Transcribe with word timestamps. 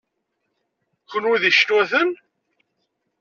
Kenwi 1.09 1.37
d 1.41 1.43
icinwaten? 1.49 2.09